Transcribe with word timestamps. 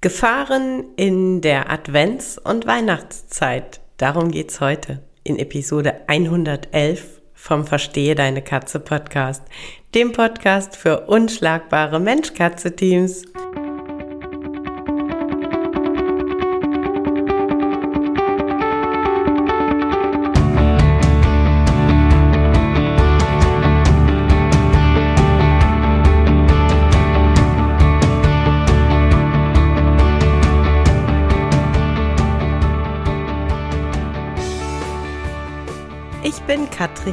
Gefahren 0.00 0.94
in 0.94 1.40
der 1.40 1.72
Advents- 1.72 2.38
und 2.38 2.68
Weihnachtszeit. 2.68 3.80
Darum 3.96 4.30
geht's 4.30 4.60
heute 4.60 5.02
in 5.24 5.40
Episode 5.40 6.02
111 6.06 7.20
vom 7.34 7.66
Verstehe 7.66 8.14
deine 8.14 8.40
Katze 8.40 8.78
Podcast, 8.78 9.42
dem 9.96 10.12
Podcast 10.12 10.76
für 10.76 11.08
unschlagbare 11.08 11.98
Mensch-Katze-Teams. 11.98 13.24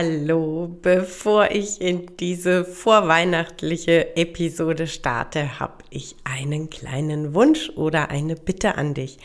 Hallo, 0.00 0.68
bevor 0.80 1.50
ich 1.50 1.80
in 1.80 2.16
diese 2.18 2.64
vorweihnachtliche 2.64 4.16
Episode 4.16 4.86
starte, 4.86 5.58
habe 5.58 5.82
ich 5.90 6.14
einen 6.22 6.70
kleinen 6.70 7.34
Wunsch 7.34 7.70
oder 7.70 8.08
eine 8.08 8.36
Bitte 8.36 8.76
an 8.76 8.94
dich. 8.94 9.18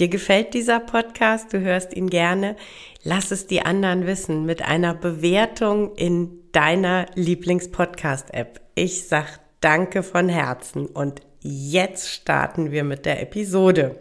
Dir 0.00 0.08
gefällt 0.08 0.52
dieser 0.54 0.80
Podcast, 0.80 1.52
du 1.52 1.60
hörst 1.60 1.94
ihn 1.94 2.10
gerne, 2.10 2.56
lass 3.04 3.30
es 3.30 3.46
die 3.46 3.60
anderen 3.60 4.08
wissen 4.08 4.44
mit 4.44 4.62
einer 4.62 4.94
Bewertung 4.94 5.94
in 5.94 6.40
deiner 6.50 7.06
Lieblingspodcast-App. 7.14 8.60
Ich 8.74 9.06
sag 9.06 9.38
danke 9.60 10.02
von 10.02 10.28
Herzen 10.28 10.86
und 10.86 11.20
jetzt 11.40 12.10
starten 12.10 12.72
wir 12.72 12.82
mit 12.82 13.06
der 13.06 13.22
Episode. 13.22 14.00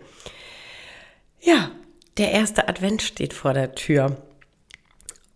Ja, 1.40 1.70
der 2.18 2.32
erste 2.32 2.68
Advent 2.68 3.04
steht 3.04 3.34
vor 3.34 3.54
der 3.54 3.76
Tür. 3.76 4.18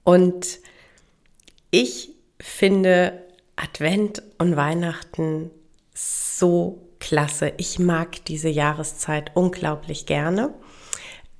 Und 0.04 0.62
ich 1.72 2.12
finde 2.40 3.28
Advent 3.56 4.24
und 4.38 4.56
Weihnachten 4.56 5.52
so 5.94 6.88
klasse. 7.00 7.54
Ich 7.58 7.80
mag 7.80 8.24
diese 8.26 8.50
Jahreszeit 8.50 9.32
unglaublich 9.36 10.06
gerne. 10.06 10.54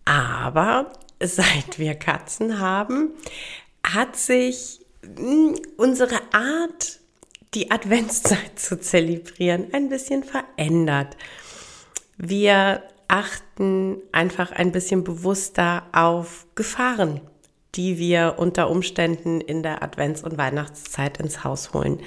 Aber 0.06 0.94
seit 1.24 1.80
wir 1.80 1.96
Katzen 1.96 2.60
haben, 2.60 3.12
hat 3.84 4.16
sich 4.16 4.86
hm, 5.04 5.56
unsere 5.78 6.20
Art, 6.34 7.00
die 7.54 7.72
Adventszeit 7.72 8.60
zu 8.60 8.80
zelebrieren, 8.80 9.68
ein 9.74 9.90
bisschen 9.90 10.24
verändert. 10.24 11.18
Wir 12.18 12.84
achten 13.08 13.98
einfach 14.12 14.52
ein 14.52 14.72
bisschen 14.72 15.04
bewusster 15.04 15.88
auf 15.94 16.46
Gefahren 16.54 17.22
die 17.76 17.98
wir 17.98 18.36
unter 18.38 18.70
Umständen 18.70 19.42
in 19.42 19.64
der 19.64 19.84
Advents- 19.84 20.24
und 20.24 20.38
Weihnachtszeit 20.38 21.20
ins 21.20 21.44
Haus 21.44 21.74
holen. 21.74 22.00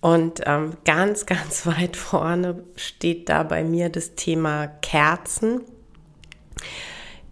Und 0.00 0.42
ähm, 0.46 0.76
ganz, 0.84 1.26
ganz 1.26 1.66
weit 1.66 1.96
vorne 1.96 2.62
steht 2.76 3.28
da 3.28 3.42
bei 3.42 3.64
mir 3.64 3.88
das 3.88 4.14
Thema 4.14 4.66
Kerzen. 4.66 5.62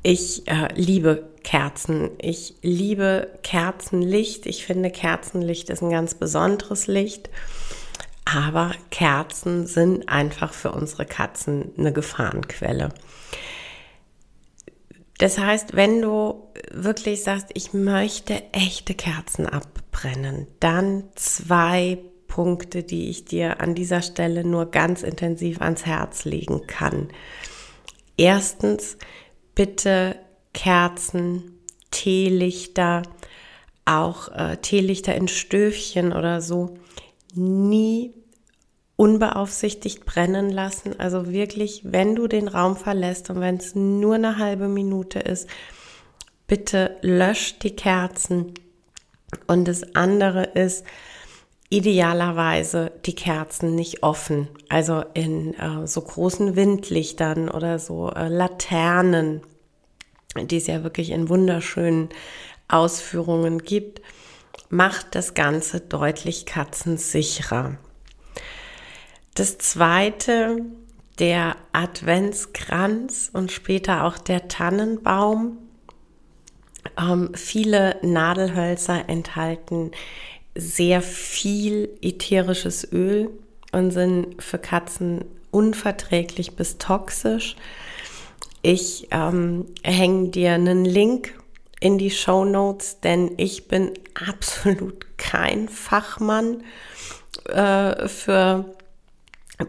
Ich 0.03 0.47
äh, 0.49 0.69
liebe 0.75 1.29
Kerzen. 1.43 2.11
Ich 2.21 2.55
liebe 2.63 3.39
Kerzenlicht. 3.43 4.47
Ich 4.47 4.65
finde, 4.65 4.91
Kerzenlicht 4.91 5.71
ist 5.71 5.83
ein 5.83 5.91
ganz 5.91 6.15
besonderes 6.15 6.87
Licht. 6.87 7.29
Aber 8.25 8.73
Kerzen 8.91 9.67
sind 9.67 10.09
einfach 10.09 10.53
für 10.53 10.73
unsere 10.73 11.07
Katzen 11.07 11.71
eine 11.79 11.93
Gefahrenquelle. 11.93 12.89
Das 15.19 15.39
heißt, 15.39 15.75
wenn 15.75 16.03
du 16.03 16.49
wirklich 16.71 17.23
sagst, 17.23 17.49
ich 17.55 17.73
möchte 17.73 18.43
echte 18.53 18.95
Kerzen 18.95 19.47
abbrennen, 19.47 20.47
dann 20.61 21.05
zwei 21.15 21.99
Punkte, 22.29 22.83
die 22.83 23.09
ich 23.09 23.25
dir 23.25 23.61
an 23.61 23.75
dieser 23.75 24.03
Stelle 24.03 24.45
nur 24.45 24.71
ganz 24.71 25.03
intensiv 25.03 25.61
ans 25.63 25.87
Herz 25.87 26.25
legen 26.25 26.67
kann. 26.67 27.09
Erstens, 28.19 28.99
bitte 29.55 30.17
Kerzen, 30.53 31.61
Teelichter, 31.91 33.03
auch 33.85 34.29
äh, 34.29 34.57
Teelichter 34.59 35.15
in 35.15 35.29
Stöfchen 35.29 36.13
oder 36.13 36.41
so, 36.43 36.77
nie 37.35 38.13
unbeaufsichtigt 38.97 40.07
brennen 40.07 40.51
lassen. 40.51 40.99
Also 40.99 41.31
wirklich, 41.31 41.83
wenn 41.85 42.15
du 42.15 42.29
den 42.29 42.49
Raum 42.49 42.77
verlässt 42.77 43.31
und 43.31 43.41
wenn 43.41 43.57
es 43.57 43.75
nur 43.75 44.15
eine 44.15 44.39
halbe 44.39 44.69
Minute 44.69 45.19
ist, 45.19 45.49
bitte 46.47 46.97
löscht 47.03 47.63
die 47.63 47.77
Kerzen. 47.77 48.55
Und 49.47 49.69
das 49.69 49.95
andere 49.95 50.45
ist, 50.45 50.85
idealerweise 51.69 52.93
die 53.05 53.15
Kerzen 53.15 53.75
nicht 53.75 54.03
offen, 54.03 54.49
also 54.69 55.03
in 55.15 55.55
äh, 55.55 55.87
so 55.87 56.01
großen 56.01 56.55
Windlichtern 56.55 57.49
oder 57.49 57.79
so 57.79 58.11
äh, 58.11 58.29
Laternen, 58.29 59.43
die 60.37 60.59
es 60.59 60.69
ja 60.69 60.85
wirklich 60.85 61.11
in 61.11 61.29
wunderschönen 61.29 62.09
Ausführungen 62.69 63.59
gibt, 63.59 64.01
macht 64.69 65.15
das 65.15 65.35
Ganze 65.35 65.81
deutlich 65.81 66.47
katzensicherer. 66.47 67.79
Das 69.37 69.59
zweite, 69.59 70.65
der 71.19 71.57
Adventskranz 71.73 73.31
und 73.35 73.53
später 73.53 74.05
auch 74.05 74.17
der 74.17 74.49
Tannenbaum. 74.49 75.59
Ähm, 76.99 77.33
viele 77.35 77.99
Nadelhölzer 78.01 79.11
enthalten 79.11 79.91
sehr 80.55 81.03
viel 81.03 81.91
ätherisches 82.01 82.91
Öl 82.91 83.29
und 83.73 83.91
sind 83.91 84.43
für 84.43 84.59
Katzen 84.59 85.27
unverträglich 85.51 86.57
bis 86.57 86.79
toxisch. 86.79 87.57
Ich 88.63 89.09
ähm, 89.11 89.67
hänge 89.83 90.31
dir 90.31 90.53
einen 90.53 90.87
Link 90.87 91.39
in 91.81 91.99
die 91.99 92.11
Show 92.11 92.47
Notes, 92.47 93.01
denn 93.01 93.33
ich 93.37 93.69
bin 93.69 93.93
absolut 94.29 95.19
kein 95.19 95.69
Fachmann 95.69 96.65
äh, 97.51 98.09
für 98.09 98.65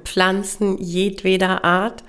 Pflanzen 0.04 0.78
jedweder 0.78 1.64
Art. 1.64 2.04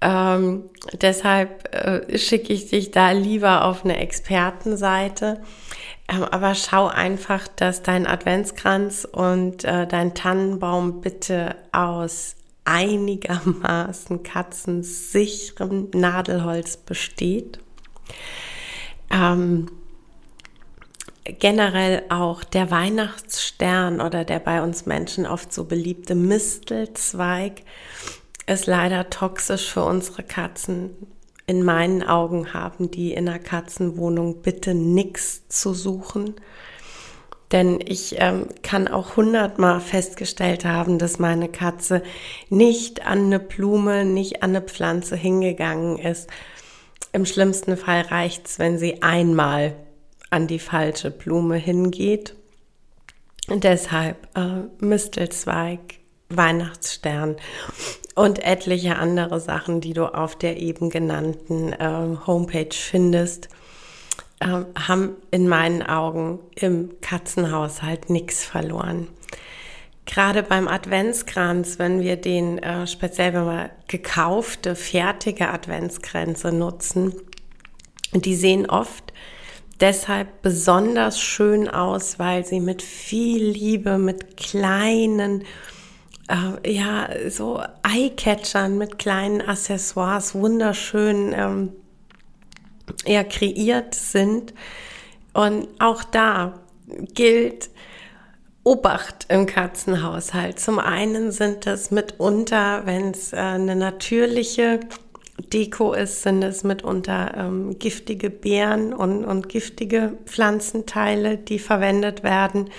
Ähm, 0.00 0.64
deshalb 0.92 1.74
äh, 1.74 2.18
schicke 2.18 2.52
ich 2.52 2.68
dich 2.68 2.90
da 2.90 3.12
lieber 3.12 3.64
auf 3.64 3.84
eine 3.84 3.98
Expertenseite. 3.98 5.40
Ähm, 6.08 6.24
aber 6.24 6.54
schau 6.54 6.86
einfach, 6.86 7.48
dass 7.48 7.82
dein 7.82 8.06
Adventskranz 8.06 9.06
und 9.10 9.64
äh, 9.64 9.86
dein 9.86 10.14
Tannenbaum 10.14 11.00
bitte 11.00 11.56
aus 11.72 12.36
einigermaßen 12.64 14.22
katzensicherem 14.22 15.90
Nadelholz 15.94 16.76
besteht. 16.76 17.58
Ähm, 19.10 19.70
generell 21.38 22.04
auch 22.08 22.44
der 22.44 22.70
Weihnachtsstern 22.70 24.00
oder 24.00 24.24
der 24.24 24.38
bei 24.38 24.62
uns 24.62 24.86
Menschen 24.86 25.26
oft 25.26 25.52
so 25.52 25.64
beliebte 25.64 26.14
Mistelzweig 26.14 27.62
ist 28.46 28.66
leider 28.66 29.10
toxisch 29.10 29.70
für 29.70 29.84
unsere 29.84 30.22
Katzen. 30.22 30.90
In 31.46 31.62
meinen 31.62 32.02
Augen 32.02 32.54
haben 32.54 32.90
die 32.90 33.12
in 33.12 33.26
der 33.26 33.38
Katzenwohnung 33.38 34.42
bitte 34.42 34.74
nichts 34.74 35.48
zu 35.48 35.74
suchen. 35.74 36.34
Denn 37.52 37.78
ich 37.84 38.16
ähm, 38.18 38.48
kann 38.62 38.88
auch 38.88 39.16
hundertmal 39.16 39.80
festgestellt 39.80 40.64
haben, 40.64 40.98
dass 40.98 41.20
meine 41.20 41.48
Katze 41.48 42.02
nicht 42.48 43.06
an 43.06 43.26
eine 43.26 43.38
Blume, 43.38 44.04
nicht 44.04 44.42
an 44.42 44.50
eine 44.50 44.62
Pflanze 44.62 45.14
hingegangen 45.14 45.98
ist. 45.98 46.28
Im 47.12 47.24
schlimmsten 47.24 47.76
Fall 47.76 48.02
reicht's, 48.02 48.58
wenn 48.58 48.78
sie 48.78 49.02
einmal 49.02 49.76
an 50.30 50.46
die 50.46 50.58
falsche 50.58 51.10
Blume 51.10 51.56
hingeht. 51.56 52.34
Und 53.48 53.64
deshalb 53.64 54.28
äh, 54.36 54.64
Mistelzweig, 54.84 55.80
Weihnachtsstern 56.28 57.36
und 58.16 58.42
etliche 58.42 58.96
andere 58.96 59.40
Sachen, 59.40 59.80
die 59.80 59.92
du 59.92 60.12
auf 60.12 60.36
der 60.36 60.56
eben 60.56 60.90
genannten 60.90 61.72
äh, 61.72 62.16
Homepage 62.26 62.72
findest, 62.72 63.48
äh, 64.40 64.64
haben 64.76 65.16
in 65.30 65.48
meinen 65.48 65.82
Augen 65.82 66.40
im 66.56 67.00
Katzenhaushalt 67.00 68.10
nichts 68.10 68.44
verloren. 68.44 69.08
Gerade 70.06 70.42
beim 70.42 70.68
Adventskranz, 70.68 71.78
wenn 71.78 72.00
wir 72.00 72.16
den 72.16 72.58
äh, 72.58 72.86
speziell, 72.86 73.34
wenn 73.34 73.46
wir 73.46 73.70
gekaufte, 73.88 74.76
fertige 74.76 75.50
Adventskränze 75.50 76.52
nutzen, 76.52 77.14
die 78.12 78.36
sehen 78.36 78.70
oft 78.70 79.12
deshalb 79.80 80.42
besonders 80.42 81.20
schön 81.20 81.68
aus, 81.68 82.18
weil 82.18 82.44
sie 82.44 82.60
mit 82.60 82.82
viel 82.82 83.44
Liebe, 83.44 83.98
mit 83.98 84.36
kleinen, 84.36 85.44
äh, 86.28 86.72
ja, 86.72 87.08
so 87.28 87.62
Eyecatchern, 87.82 88.78
mit 88.78 88.98
kleinen 88.98 89.42
Accessoires 89.42 90.34
wunderschön 90.34 91.32
ähm, 91.34 91.72
ja, 93.04 93.24
kreiert 93.24 93.94
sind. 93.94 94.54
Und 95.32 95.68
auch 95.78 96.04
da 96.04 96.60
gilt, 97.14 97.70
Obacht 98.66 99.26
im 99.28 99.46
Katzenhaushalt. 99.46 100.58
Zum 100.58 100.80
einen 100.80 101.30
sind 101.30 101.68
es 101.68 101.92
mitunter, 101.92 102.82
wenn 102.84 103.12
es 103.12 103.32
äh, 103.32 103.36
eine 103.36 103.76
natürliche 103.76 104.80
Deko 105.38 105.92
ist, 105.92 106.22
sind 106.22 106.42
es 106.42 106.64
mitunter 106.64 107.34
ähm, 107.36 107.78
giftige 107.78 108.30
Beeren 108.30 108.92
und, 108.92 109.24
und 109.24 109.48
giftige 109.48 110.16
Pflanzenteile, 110.24 111.36
die 111.36 111.58
verwendet 111.58 112.22
werden. 112.22 112.70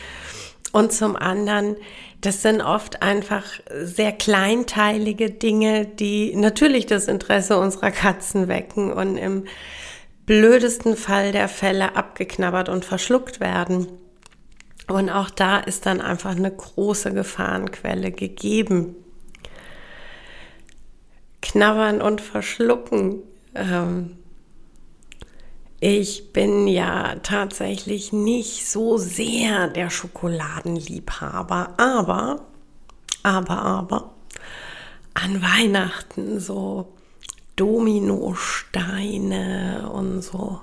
Und 0.72 0.92
zum 0.92 1.16
anderen, 1.16 1.76
das 2.22 2.42
sind 2.42 2.62
oft 2.62 3.02
einfach 3.02 3.46
sehr 3.84 4.12
kleinteilige 4.12 5.30
Dinge, 5.30 5.86
die 5.86 6.36
natürlich 6.36 6.88
das 6.88 7.08
Interesse 7.08 7.60
unserer 7.60 7.92
Katzen 7.92 8.48
wecken 8.48 8.92
und 8.92 9.18
im 9.18 9.46
blödesten 10.26 10.98
Fall 10.98 11.32
der 11.32 11.48
Fälle 11.48 11.96
abgeknabbert 11.96 12.70
und 12.70 12.86
verschluckt 12.86 13.40
werden. 13.40 13.88
Und 14.88 15.10
auch 15.10 15.30
da 15.30 15.60
ist 15.60 15.86
dann 15.86 16.02
einfach 16.02 16.36
eine 16.36 16.52
große 16.52 17.14
Gefahrenquelle 17.14 18.12
gegeben 18.12 18.96
knabbern 21.48 22.02
und 22.02 22.22
verschlucken. 22.22 23.24
Ähm, 23.56 24.18
ich 25.80 26.34
bin 26.34 26.68
ja 26.68 27.16
tatsächlich 27.22 28.12
nicht 28.12 28.68
so 28.68 28.98
sehr 28.98 29.68
der 29.68 29.92
Schokoladenliebhaber, 29.92 31.76
aber, 31.78 32.42
aber, 33.24 33.62
aber, 33.62 34.14
an 35.14 35.42
Weihnachten 35.42 36.40
so 36.40 36.94
Dominosteine 37.56 39.90
und 39.92 40.22
so 40.22 40.60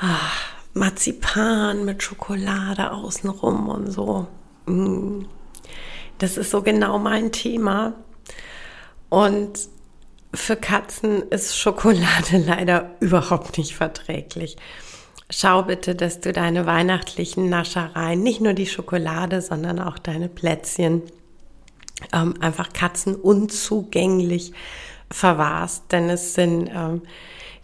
ah, 0.00 0.30
Marzipan 0.74 1.84
mit 1.84 2.02
Schokolade 2.02 2.90
außenrum 2.92 3.68
und 3.68 3.90
so. 3.90 4.26
Mm. 4.66 5.22
Das 6.18 6.36
ist 6.36 6.50
so 6.50 6.62
genau 6.62 6.98
mein 6.98 7.32
Thema. 7.32 7.94
Und 9.10 9.68
für 10.32 10.56
Katzen 10.56 11.28
ist 11.28 11.58
Schokolade 11.58 12.38
leider 12.46 12.92
überhaupt 13.00 13.58
nicht 13.58 13.74
verträglich. 13.74 14.56
Schau 15.28 15.62
bitte, 15.62 15.94
dass 15.94 16.20
du 16.20 16.32
deine 16.32 16.66
weihnachtlichen 16.66 17.48
Naschereien, 17.48 18.22
nicht 18.22 18.40
nur 18.40 18.52
die 18.54 18.66
Schokolade, 18.66 19.42
sondern 19.42 19.78
auch 19.78 19.98
deine 19.98 20.28
Plätzchen, 20.28 21.02
ähm, 22.12 22.34
einfach 22.40 22.72
katzenunzugänglich 22.72 24.52
verwahrst, 25.10 25.84
denn 25.92 26.08
es 26.08 26.34
sind 26.34 26.70
ähm, 26.74 27.02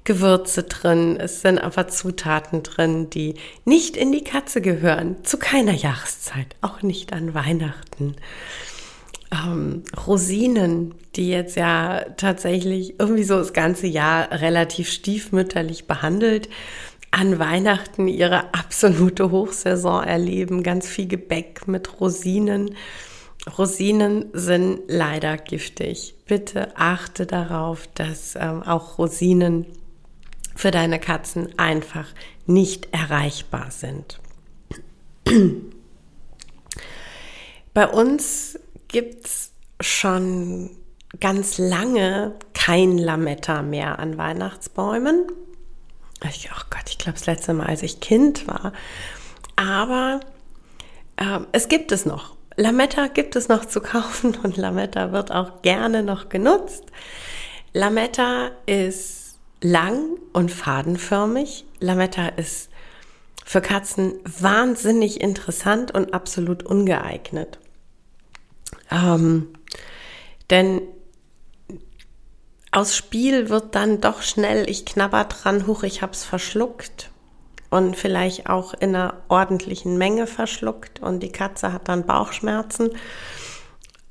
Gewürze 0.05 0.65
drin, 0.65 1.17
es 1.19 1.41
sind 1.41 1.59
einfach 1.59 1.89
Zutaten 1.89 2.63
drin, 2.63 3.11
die 3.11 3.35
nicht 3.65 3.97
in 3.97 4.13
die 4.13 4.23
Katze 4.23 4.61
gehören, 4.61 5.25
zu 5.25 5.39
keiner 5.39 5.73
Jahreszeit, 5.73 6.55
auch 6.61 6.83
nicht 6.83 7.13
an 7.13 7.35
Weihnachten 7.35 8.15
ähm, 9.44 9.83
Rosinen, 10.06 10.94
die 11.15 11.29
jetzt 11.29 11.56
ja 11.56 12.05
tatsächlich 12.17 12.99
irgendwie 12.99 13.25
so 13.25 13.38
das 13.38 13.53
ganze 13.53 13.87
Jahr 13.87 14.31
relativ 14.31 14.91
stiefmütterlich 14.91 15.87
behandelt, 15.87 16.49
an 17.11 17.38
Weihnachten 17.38 18.09
ihre 18.09 18.55
absolute 18.55 19.31
Hochsaison 19.31 20.05
erleben, 20.05 20.62
ganz 20.62 20.87
viel 20.87 21.06
Gebäck 21.06 21.67
mit 21.67 22.00
Rosinen. 22.00 22.75
Rosinen 23.59 24.27
sind 24.33 24.81
leider 24.88 25.37
giftig. 25.38 26.15
Bitte 26.27 26.77
achte 26.77 27.27
darauf, 27.27 27.88
dass 27.94 28.35
ähm, 28.37 28.62
auch 28.62 28.99
Rosinen 28.99 29.67
für 30.55 30.71
deine 30.71 30.99
Katzen 30.99 31.49
einfach 31.59 32.09
nicht 32.47 32.88
erreichbar 32.93 33.71
sind. 33.71 34.21
Bei 37.75 37.87
uns 37.87 38.59
gibt's 38.97 39.53
schon 39.79 40.71
ganz 41.21 41.59
lange 41.59 42.33
kein 42.55 42.97
Lametta 42.97 43.61
mehr 43.61 43.99
an 43.99 44.17
Weihnachtsbäumen. 44.17 45.27
Ich, 46.25 46.49
oh 46.51 46.63
Gott, 46.71 46.85
ich 46.89 46.97
glaube, 46.97 47.19
das 47.19 47.27
letzte 47.27 47.53
Mal, 47.53 47.67
als 47.67 47.83
ich 47.83 48.01
Kind 48.01 48.49
war. 48.49 48.73
Aber 49.55 50.21
äh, 51.17 51.41
es 51.53 51.69
gibt 51.69 51.93
es 51.93 52.07
noch. 52.07 52.37
Lametta 52.57 53.09
gibt 53.09 53.37
es 53.37 53.51
noch 53.51 53.67
zu 53.67 53.83
kaufen 53.83 54.35
und 54.43 54.57
Lametta 54.57 55.13
wird 55.13 55.31
auch 55.31 55.61
gerne 55.61 56.03
noch 56.03 56.31
genutzt. 56.31 56.85
Lametta 57.75 58.51
ist 58.65 59.37
lang 59.61 60.17
und 60.33 60.51
fadenförmig. 60.51 61.67
Lametta 61.81 62.29
ist 62.29 62.71
für 63.45 63.61
Katzen 63.61 64.15
wahnsinnig 64.25 65.21
interessant 65.21 65.93
und 65.93 66.15
absolut 66.15 66.63
ungeeignet. 66.63 67.59
Ähm, 68.91 69.49
denn 70.51 70.83
aus 72.71 72.95
Spiel 72.95 73.49
wird 73.49 73.75
dann 73.75 74.01
doch 74.01 74.23
schnell, 74.23 74.69
ich 74.69 74.85
knabber 74.85 75.25
dran, 75.25 75.67
huch, 75.67 75.83
ich 75.83 76.03
hab's 76.03 76.25
verschluckt 76.25 77.11
und 77.71 77.97
vielleicht 77.97 78.49
auch 78.49 78.75
in 78.75 78.95
einer 78.95 79.15
ordentlichen 79.29 79.99
Menge 79.99 80.27
verschluckt 80.27 81.01
und 81.01 81.21
die 81.21 81.33
Katze 81.33 81.73
hat 81.73 81.89
dann 81.89 82.07
Bauchschmerzen. 82.07 82.91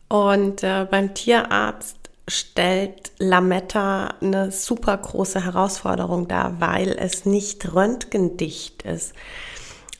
Und 0.08 0.64
äh, 0.64 0.88
beim 0.90 1.14
Tierarzt 1.14 1.98
stellt 2.28 3.12
Lametta 3.20 4.16
eine 4.20 4.52
super 4.52 4.98
große 4.98 5.44
Herausforderung 5.44 6.28
dar, 6.28 6.60
weil 6.60 6.90
es 6.90 7.26
nicht 7.26 7.74
röntgendicht 7.74 8.84
ist. 8.84 9.14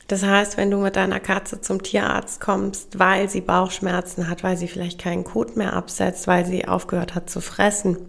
Das 0.08 0.22
heißt, 0.22 0.56
wenn 0.56 0.70
du 0.70 0.78
mit 0.78 0.96
deiner 0.96 1.18
Katze 1.18 1.60
zum 1.60 1.82
Tierarzt 1.82 2.40
kommst, 2.40 2.98
weil 2.98 3.28
sie 3.28 3.40
Bauchschmerzen 3.40 4.28
hat, 4.28 4.44
weil 4.44 4.56
sie 4.56 4.68
vielleicht 4.68 5.00
keinen 5.00 5.24
Kot 5.24 5.56
mehr 5.56 5.72
absetzt, 5.72 6.26
weil 6.26 6.46
sie 6.46 6.68
aufgehört 6.68 7.14
hat 7.14 7.28
zu 7.28 7.40
fressen 7.40 8.08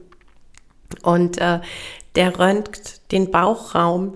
und 1.01 1.39
äh, 1.39 1.59
der 2.15 2.39
röntgt 2.39 3.11
den 3.11 3.31
Bauchraum, 3.31 4.13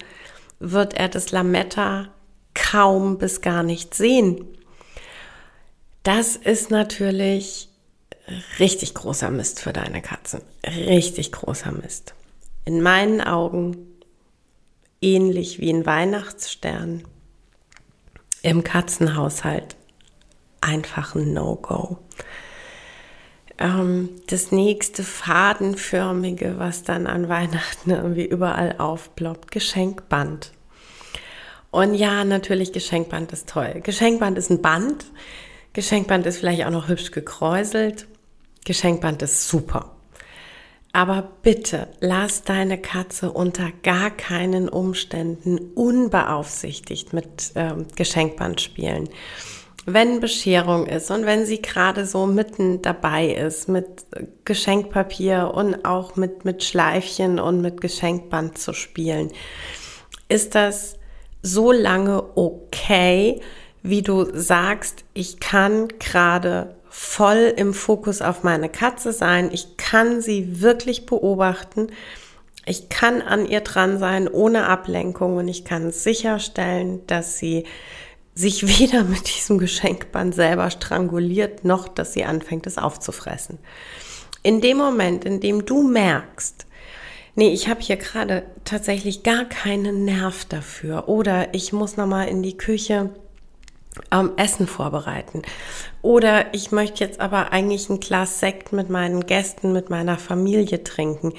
wird 0.60 0.94
er 0.94 1.10
das 1.10 1.32
Lametta 1.32 2.10
kaum 2.54 3.18
bis 3.18 3.42
gar 3.42 3.64
nicht 3.64 3.96
sehen. 3.96 4.46
Das 6.04 6.36
ist 6.36 6.72
natürlich 6.72 7.70
richtig 8.60 8.94
großer 8.94 9.30
Mist 9.30 9.60
für 9.60 9.74
deine 9.74 10.02
Katzen. 10.02 10.42
Richtig 10.66 11.32
großer 11.32 11.72
Mist. 11.72 12.14
In 12.66 12.82
meinen 12.82 13.22
Augen 13.22 13.88
ähnlich 15.02 15.60
wie 15.60 15.72
ein 15.72 15.86
Weihnachtsstern 15.86 17.04
im 18.42 18.64
Katzenhaushalt 18.64 19.76
einfach 20.62 21.16
ein 21.16 21.34
No-Go. 21.34 21.98
Ähm, 23.58 24.10
das 24.28 24.52
nächste 24.52 25.04
fadenförmige, 25.04 26.56
was 26.58 26.84
dann 26.84 27.08
an 27.08 27.30
Weihnachten 27.30 27.92
irgendwie 27.92 28.26
überall 28.26 28.76
aufploppt, 28.78 29.52
Geschenkband. 29.52 30.52
Und 31.70 31.94
ja, 31.94 32.24
natürlich 32.24 32.74
Geschenkband 32.74 33.32
ist 33.32 33.50
toll. 33.50 33.82
Geschenkband 33.84 34.38
ist 34.38 34.50
ein 34.50 34.62
Band. 34.62 35.06
Geschenkband 35.74 36.26
ist 36.26 36.40
vielleicht 36.40 36.66
auch 36.66 36.72
noch 36.72 36.90
hübsch 36.90 37.12
gekräuselt. 37.12 38.08
Geschenkband 38.66 39.22
ist 39.22 39.48
super. 39.48 39.96
Aber 40.94 41.32
bitte 41.42 41.88
lass 42.02 42.44
deine 42.44 42.78
Katze 42.78 43.32
unter 43.32 43.70
gar 43.84 44.12
keinen 44.12 44.68
Umständen 44.68 45.58
unbeaufsichtigt 45.74 47.14
mit 47.14 47.54
ähm, 47.56 47.88
Geschenkband 47.96 48.60
spielen. 48.60 49.10
Wenn 49.86 50.20
Bescherung 50.20 50.86
ist 50.86 51.10
und 51.10 51.26
wenn 51.26 51.46
sie 51.46 51.62
gerade 51.62 52.06
so 52.06 52.28
mitten 52.28 52.82
dabei 52.82 53.30
ist 53.30 53.68
mit 53.68 54.06
Geschenkpapier 54.46 55.52
und 55.56 55.86
auch 55.86 56.16
mit, 56.18 56.46
mit 56.46 56.64
Schleifchen 56.64 57.40
und 57.40 57.62
mit 57.62 57.82
Geschenkband 57.82 58.58
zu 58.58 58.74
spielen, 58.74 59.32
ist 60.30 60.56
das 60.56 60.98
so 61.42 61.72
lange 61.72 62.38
okay, 62.38 63.42
wie 63.82 64.04
du 64.04 64.26
sagst, 64.38 65.04
ich 65.14 65.40
kann 65.40 65.88
gerade 66.00 66.76
voll 66.94 67.54
im 67.56 67.74
Fokus 67.74 68.22
auf 68.22 68.44
meine 68.44 68.68
Katze 68.68 69.14
sein. 69.14 69.50
Ich 69.54 69.78
kann 69.78 70.22
sie 70.22 70.62
wirklich 70.62 71.06
beobachten. 71.06 71.88
Ich 72.66 72.90
kann 72.90 73.22
an 73.22 73.46
ihr 73.46 73.62
dran 73.62 73.98
sein 73.98 74.28
ohne 74.28 74.68
Ablenkung 74.68 75.38
und 75.38 75.48
ich 75.48 75.64
kann 75.64 75.92
sicherstellen, 75.92 77.00
dass 77.08 77.38
sie 77.38 77.64
sich 78.36 78.68
weder 78.80 79.06
mit 79.06 79.34
diesem 79.34 79.58
Geschenkband 79.58 80.36
selber 80.36 80.70
stranguliert, 80.70 81.64
noch 81.64 81.88
dass 81.88 82.12
sie 82.12 82.26
anfängt, 82.26 82.68
es 82.68 82.78
aufzufressen. 82.78 83.58
In 84.44 84.60
dem 84.60 84.78
Moment, 84.78 85.24
in 85.24 85.40
dem 85.40 85.66
du 85.66 85.84
merkst, 85.84 86.66
nee, 87.36 87.54
ich 87.54 87.70
habe 87.70 87.80
hier 87.80 87.96
gerade 87.96 88.44
tatsächlich 88.66 89.24
gar 89.24 89.46
keinen 89.46 90.04
Nerv 90.04 90.44
dafür 90.44 91.08
oder 91.08 91.54
ich 91.54 91.72
muss 91.72 91.96
noch 91.96 92.08
mal 92.08 92.28
in 92.28 92.44
die 92.44 92.58
Küche 92.58 93.12
ähm, 94.12 94.32
Essen 94.36 94.68
vorbereiten 94.68 95.42
oder 96.02 96.54
ich 96.54 96.72
möchte 96.72 97.04
jetzt 97.04 97.20
aber 97.20 97.52
eigentlich 97.52 97.90
ein 97.90 98.00
Glas 98.00 98.40
Sekt 98.40 98.74
mit 98.74 98.90
meinen 98.90 99.26
Gästen, 99.26 99.72
mit 99.72 99.90
meiner 99.90 100.18
Familie 100.18 100.84
trinken. 100.84 101.34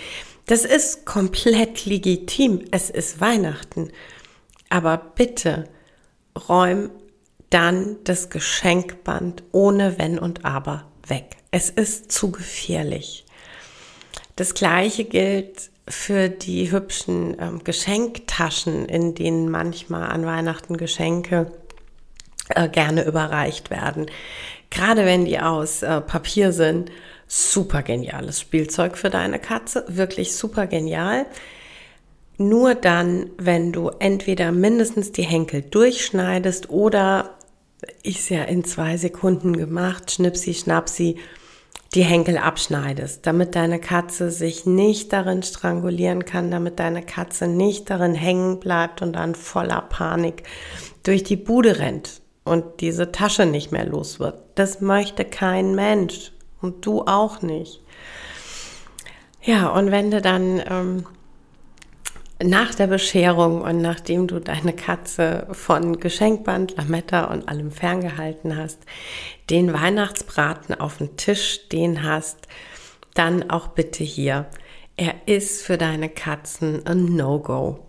Das 0.46 0.64
ist 0.64 1.04
komplett 1.04 1.84
legitim. 1.84 2.64
Es 2.70 2.90
ist 2.90 3.20
Weihnachten. 3.20 3.90
Aber 4.70 4.96
bitte 4.96 5.68
räum 6.48 6.90
dann 7.50 7.96
das 8.04 8.30
Geschenkband 8.30 9.42
ohne 9.52 9.98
Wenn 9.98 10.18
und 10.18 10.44
Aber 10.44 10.86
weg. 11.06 11.36
Es 11.50 11.68
ist 11.68 12.10
zu 12.10 12.30
gefährlich. 12.32 13.26
Das 14.36 14.54
gleiche 14.54 15.04
gilt 15.04 15.70
für 15.88 16.28
die 16.28 16.70
hübschen 16.70 17.36
ähm, 17.38 17.64
Geschenktaschen, 17.64 18.86
in 18.86 19.14
denen 19.14 19.50
manchmal 19.50 20.04
an 20.04 20.24
Weihnachten 20.24 20.76
Geschenke 20.76 21.52
äh, 22.54 22.68
gerne 22.68 23.04
überreicht 23.04 23.70
werden. 23.70 24.06
Gerade 24.70 25.04
wenn 25.04 25.26
die 25.26 25.38
aus 25.38 25.82
äh, 25.82 26.00
Papier 26.00 26.52
sind, 26.52 26.90
super 27.26 27.82
geniales 27.82 28.40
Spielzeug 28.40 28.96
für 28.96 29.10
deine 29.10 29.38
Katze, 29.38 29.84
wirklich 29.88 30.34
super 30.34 30.66
genial. 30.66 31.26
Nur 32.38 32.74
dann, 32.74 33.30
wenn 33.38 33.72
du 33.72 33.90
entweder 33.98 34.52
mindestens 34.52 35.12
die 35.12 35.24
Henkel 35.24 35.62
durchschneidest 35.62 36.70
oder 36.70 37.36
ist 38.02 38.30
ja 38.30 38.44
in 38.44 38.64
zwei 38.64 38.96
Sekunden 38.96 39.56
gemacht, 39.56 40.10
schnipsi, 40.10 40.54
schnapsi, 40.54 41.18
die 41.94 42.04
Henkel 42.04 42.38
abschneidest, 42.38 43.26
damit 43.26 43.54
deine 43.54 43.78
Katze 43.78 44.30
sich 44.30 44.64
nicht 44.64 45.12
darin 45.12 45.42
strangulieren 45.42 46.24
kann, 46.24 46.50
damit 46.50 46.78
deine 46.78 47.02
Katze 47.02 47.46
nicht 47.46 47.90
darin 47.90 48.14
hängen 48.14 48.60
bleibt 48.60 49.02
und 49.02 49.12
dann 49.12 49.34
voller 49.34 49.82
Panik 49.82 50.44
durch 51.02 51.22
die 51.22 51.36
Bude 51.36 51.78
rennt 51.78 52.21
und 52.44 52.80
diese 52.80 53.12
Tasche 53.12 53.46
nicht 53.46 53.72
mehr 53.72 53.86
los 53.86 54.20
wird. 54.20 54.40
Das 54.54 54.80
möchte 54.80 55.24
kein 55.24 55.74
Mensch 55.74 56.32
und 56.60 56.84
du 56.84 57.02
auch 57.02 57.42
nicht. 57.42 57.80
Ja, 59.42 59.68
und 59.70 59.90
wenn 59.90 60.10
du 60.10 60.20
dann 60.20 60.62
ähm, 60.68 61.06
nach 62.42 62.74
der 62.74 62.86
Bescherung 62.86 63.62
und 63.62 63.80
nachdem 63.82 64.26
du 64.26 64.40
deine 64.40 64.72
Katze 64.72 65.46
von 65.52 65.98
Geschenkband, 65.98 66.76
Lametta 66.76 67.24
und 67.24 67.48
allem 67.48 67.70
ferngehalten 67.70 68.56
hast, 68.56 68.78
den 69.50 69.72
Weihnachtsbraten 69.72 70.78
auf 70.78 70.98
dem 70.98 71.16
Tisch 71.16 71.60
stehen 71.64 72.02
hast, 72.02 72.46
dann 73.14 73.50
auch 73.50 73.68
bitte 73.68 74.04
hier. 74.04 74.46
Er 74.96 75.14
ist 75.26 75.62
für 75.62 75.78
deine 75.78 76.08
Katzen 76.08 76.86
ein 76.86 77.16
No-Go. 77.16 77.86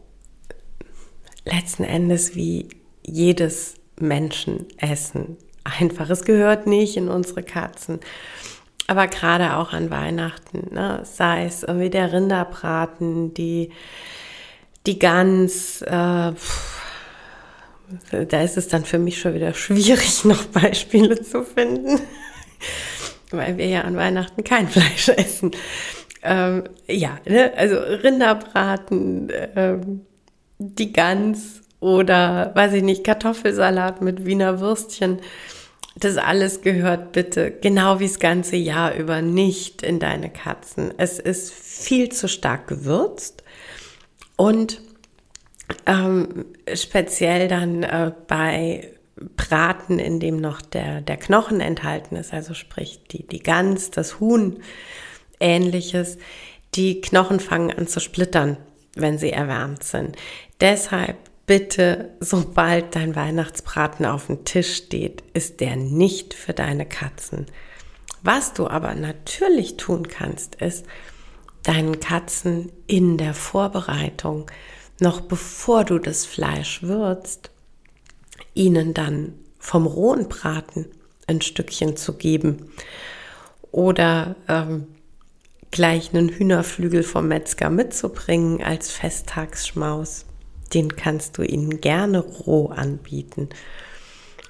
Letzten 1.45 1.83
Endes 1.83 2.35
wie 2.35 2.69
jedes 3.03 3.75
Menschenessen. 3.99 5.37
Einfach, 5.63 6.09
es 6.09 6.25
gehört 6.25 6.67
nicht 6.67 6.97
in 6.97 7.09
unsere 7.09 7.43
Katzen. 7.43 7.99
Aber 8.87 9.07
gerade 9.07 9.55
auch 9.55 9.71
an 9.71 9.89
Weihnachten, 9.89 10.73
ne? 10.73 11.01
sei 11.03 11.45
es 11.45 11.63
irgendwie 11.63 11.89
der 11.89 12.11
Rinderbraten, 12.11 13.33
die 13.33 13.71
die 14.85 14.99
Gans, 14.99 15.81
äh, 15.81 16.33
da 18.11 18.41
ist 18.41 18.57
es 18.57 18.67
dann 18.67 18.85
für 18.85 18.99
mich 18.99 19.19
schon 19.19 19.33
wieder 19.33 19.53
schwierig, 19.53 20.25
noch 20.25 20.43
Beispiele 20.45 21.21
zu 21.21 21.43
finden, 21.43 22.01
weil 23.31 23.57
wir 23.57 23.67
ja 23.67 23.81
an 23.81 23.95
Weihnachten 23.95 24.43
kein 24.43 24.67
Fleisch 24.69 25.09
essen. 25.09 25.51
Ähm, 26.21 26.63
ja, 26.87 27.17
ne? 27.25 27.53
also 27.55 27.77
Rinderbraten, 27.77 29.31
ähm, 29.55 30.01
die 30.57 30.93
Gans 30.93 31.62
oder, 31.83 32.51
weiß 32.55 32.73
ich 32.73 32.83
nicht, 32.83 33.03
Kartoffelsalat 33.03 34.01
mit 34.01 34.25
Wiener 34.25 34.61
Würstchen. 34.61 35.19
Das 35.97 36.15
alles 36.17 36.61
gehört 36.61 37.11
bitte 37.11 37.51
genau 37.51 37.99
wie 37.99 38.07
das 38.07 38.19
ganze 38.19 38.55
Jahr 38.55 38.95
über 38.95 39.21
nicht 39.21 39.83
in 39.83 39.99
deine 39.99 40.29
Katzen. 40.29 40.93
Es 40.97 41.19
ist 41.19 41.53
viel 41.53 42.09
zu 42.09 42.29
stark 42.29 42.67
gewürzt 42.67 43.43
und 44.37 44.81
ähm, 45.85 46.45
speziell 46.73 47.49
dann 47.49 47.83
äh, 47.83 48.13
bei 48.27 48.89
Braten, 49.35 49.99
in 49.99 50.21
dem 50.21 50.37
noch 50.37 50.61
der, 50.61 51.01
der 51.01 51.17
Knochen 51.17 51.59
enthalten 51.59 52.15
ist, 52.15 52.33
also 52.33 52.53
sprich 52.53 53.01
die, 53.11 53.27
die 53.27 53.43
Gans, 53.43 53.91
das 53.91 54.21
Huhn, 54.21 54.61
ähnliches, 55.39 56.17
die 56.75 57.01
Knochen 57.01 57.41
fangen 57.41 57.71
an 57.71 57.87
zu 57.87 57.99
splittern, 57.99 58.57
wenn 58.95 59.17
sie 59.17 59.31
erwärmt 59.31 59.83
sind. 59.83 60.15
Deshalb 60.61 61.17
bitte, 61.45 62.11
sobald 62.19 62.95
dein 62.95 63.15
Weihnachtsbraten 63.15 64.05
auf 64.05 64.27
dem 64.27 64.45
Tisch 64.45 64.75
steht, 64.75 65.23
ist 65.33 65.59
der 65.59 65.75
nicht 65.75 66.33
für 66.33 66.53
deine 66.53 66.85
Katzen. 66.85 67.47
Was 68.21 68.53
du 68.53 68.67
aber 68.67 68.95
natürlich 68.95 69.77
tun 69.77 70.07
kannst, 70.07 70.55
ist, 70.55 70.85
deinen 71.63 71.99
Katzen 71.99 72.71
in 72.87 73.17
der 73.17 73.33
Vorbereitung, 73.33 74.49
noch 74.99 75.21
bevor 75.21 75.83
du 75.83 75.99
das 75.99 76.25
Fleisch 76.25 76.83
würzt, 76.83 77.51
ihnen 78.53 78.93
dann 78.93 79.33
vom 79.59 79.85
rohen 79.85 80.27
Braten 80.29 80.85
ein 81.27 81.41
Stückchen 81.41 81.97
zu 81.97 82.13
geben 82.13 82.71
oder 83.71 84.35
ähm, 84.47 84.87
gleich 85.71 86.13
einen 86.13 86.29
Hühnerflügel 86.29 87.03
vom 87.03 87.27
Metzger 87.27 87.69
mitzubringen 87.69 88.61
als 88.61 88.91
Festtagsschmaus. 88.91 90.25
Den 90.73 90.95
kannst 90.95 91.37
du 91.37 91.43
ihnen 91.43 91.81
gerne 91.81 92.19
roh 92.19 92.67
anbieten. 92.67 93.49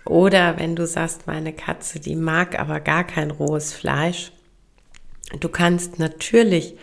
Oder 0.06 0.60
wenn 0.60 0.76
du 0.76 0.86
sagst, 0.86 1.28
meine 1.28 1.54
Katze, 1.54 2.00
die 2.00 2.16
mag 2.16 2.60
aber 2.60 2.80
gar 2.80 3.04
kein 3.04 3.32
rohes 3.32 3.74
Fleisch, 3.74 4.32
du 5.40 5.50
kannst 5.50 6.00
natürlich 6.00 6.76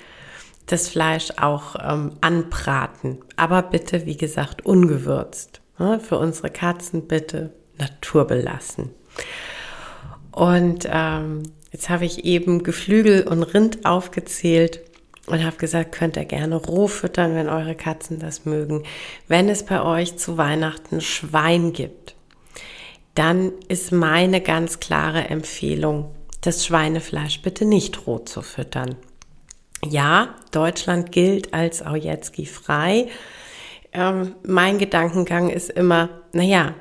das 0.66 0.88
Fleisch 0.88 1.32
auch 1.36 1.76
ähm, 1.82 2.12
anbraten. 2.20 3.18
Aber 3.36 3.62
bitte, 3.62 4.06
wie 4.06 4.16
gesagt, 4.16 4.64
ungewürzt. 4.64 5.60
Für 5.76 6.18
unsere 6.18 6.50
Katzen 6.50 7.08
bitte 7.08 7.54
naturbelassen. 7.78 8.90
Und 10.30 10.86
ähm, 10.90 11.42
jetzt 11.72 11.88
habe 11.88 12.04
ich 12.04 12.26
eben 12.26 12.62
Geflügel 12.62 13.26
und 13.26 13.42
Rind 13.42 13.86
aufgezählt 13.86 14.82
und 15.30 15.44
habe 15.44 15.56
gesagt, 15.56 15.92
könnt 15.92 16.16
ihr 16.16 16.24
gerne 16.24 16.56
roh 16.56 16.86
füttern, 16.86 17.34
wenn 17.34 17.48
eure 17.48 17.74
Katzen 17.74 18.18
das 18.18 18.44
mögen. 18.44 18.82
Wenn 19.28 19.48
es 19.48 19.64
bei 19.64 19.82
euch 19.82 20.16
zu 20.16 20.36
Weihnachten 20.38 21.00
Schwein 21.00 21.72
gibt, 21.72 22.14
dann 23.14 23.52
ist 23.68 23.92
meine 23.92 24.40
ganz 24.40 24.80
klare 24.80 25.28
Empfehlung, 25.28 26.14
das 26.42 26.64
Schweinefleisch 26.64 27.42
bitte 27.42 27.64
nicht 27.64 28.06
roh 28.06 28.18
zu 28.18 28.42
füttern 28.42 28.96
ja, 29.88 30.34
Deutschland 30.50 31.12
gilt 31.12 31.54
als 31.54 31.84
Aujetski 31.84 32.46
frei. 32.46 33.08
Ähm, 33.92 34.34
mein 34.46 34.78
Gedankengang 34.78 35.48
ist 35.48 35.70
immer, 35.70 36.10
naja, 36.32 36.74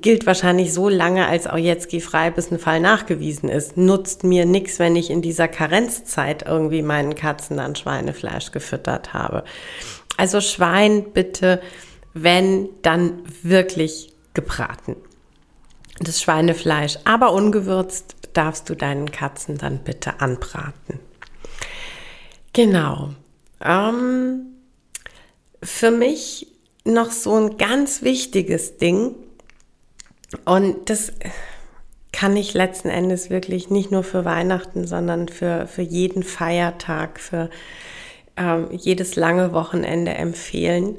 gilt 0.00 0.26
wahrscheinlich 0.26 0.72
so 0.72 0.88
lange 0.88 1.26
als 1.26 1.46
Aujetski 1.46 2.00
frei, 2.00 2.30
bis 2.30 2.52
ein 2.52 2.58
Fall 2.58 2.80
nachgewiesen 2.80 3.48
ist. 3.48 3.76
Nutzt 3.76 4.22
mir 4.22 4.46
nichts, 4.46 4.78
wenn 4.78 4.94
ich 4.94 5.10
in 5.10 5.20
dieser 5.20 5.48
Karenzzeit 5.48 6.46
irgendwie 6.46 6.82
meinen 6.82 7.14
Katzen 7.14 7.58
an 7.58 7.74
Schweinefleisch 7.74 8.52
gefüttert 8.52 9.12
habe. 9.14 9.44
Also 10.16 10.40
Schwein 10.40 11.12
bitte, 11.12 11.60
wenn, 12.14 12.68
dann 12.82 13.22
wirklich 13.42 14.12
gebraten. 14.34 14.96
Das 15.98 16.22
Schweinefleisch, 16.22 16.98
aber 17.04 17.32
ungewürzt 17.32 18.16
darfst 18.32 18.70
du 18.70 18.76
deinen 18.76 19.10
Katzen 19.10 19.58
dann 19.58 19.78
bitte 19.78 20.20
anbraten. 20.20 21.00
Genau. 22.52 23.10
Ähm, 23.60 24.46
für 25.60 25.90
mich 25.90 26.46
noch 26.84 27.10
so 27.10 27.34
ein 27.34 27.56
ganz 27.56 28.02
wichtiges 28.02 28.76
Ding 28.76 29.16
und 30.44 30.90
das 30.90 31.12
kann 32.12 32.36
ich 32.36 32.54
letzten 32.54 32.88
Endes 32.88 33.30
wirklich 33.30 33.70
nicht 33.70 33.90
nur 33.90 34.02
für 34.02 34.24
Weihnachten, 34.24 34.86
sondern 34.86 35.28
für, 35.28 35.66
für 35.66 35.82
jeden 35.82 36.22
Feiertag, 36.22 37.20
für 37.20 37.50
ähm, 38.36 38.68
jedes 38.72 39.16
lange 39.16 39.52
Wochenende 39.52 40.12
empfehlen. 40.12 40.96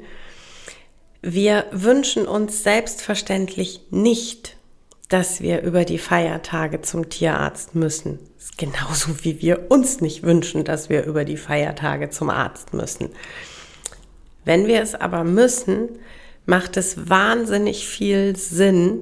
Wir 1.22 1.66
wünschen 1.72 2.26
uns 2.26 2.62
selbstverständlich 2.62 3.82
nicht 3.90 4.56
dass 5.10 5.40
wir 5.40 5.62
über 5.62 5.84
die 5.84 5.98
Feiertage 5.98 6.80
zum 6.80 7.10
Tierarzt 7.10 7.74
müssen. 7.74 8.18
genauso 8.56 9.24
wie 9.24 9.40
wir 9.42 9.70
uns 9.70 10.00
nicht 10.00 10.22
wünschen, 10.22 10.64
dass 10.64 10.88
wir 10.88 11.04
über 11.04 11.24
die 11.24 11.36
Feiertage 11.36 12.10
zum 12.10 12.30
Arzt 12.30 12.72
müssen. 12.72 13.10
Wenn 14.44 14.66
wir 14.66 14.80
es 14.82 14.94
aber 14.94 15.24
müssen, 15.24 15.88
macht 16.46 16.76
es 16.76 17.08
wahnsinnig 17.08 17.88
viel 17.88 18.36
Sinn, 18.36 19.00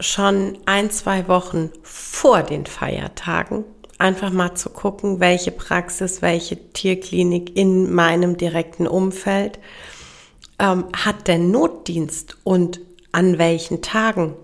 schon 0.00 0.58
ein, 0.66 0.90
zwei 0.90 1.28
Wochen 1.28 1.70
vor 1.82 2.42
den 2.42 2.66
Feiertagen 2.66 3.64
einfach 3.98 4.30
mal 4.30 4.54
zu 4.54 4.70
gucken, 4.70 5.20
welche 5.20 5.50
Praxis, 5.50 6.22
welche 6.22 6.56
Tierklinik 6.72 7.56
in 7.56 7.92
meinem 7.92 8.36
direkten 8.36 8.86
Umfeld 8.86 9.58
ähm, 10.58 10.86
hat 10.94 11.28
der 11.28 11.38
Notdienst 11.38 12.36
und 12.44 12.80
an 13.12 13.38
welchen 13.38 13.82
Tagen. 13.82 14.34